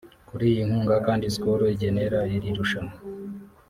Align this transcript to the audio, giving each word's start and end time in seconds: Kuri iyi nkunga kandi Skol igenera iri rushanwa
Kuri 0.27 0.43
iyi 0.51 0.61
nkunga 0.67 0.95
kandi 1.07 1.25
Skol 1.35 1.61
igenera 1.73 2.19
iri 2.35 2.49
rushanwa 2.57 2.95